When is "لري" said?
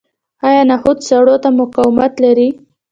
2.23-2.49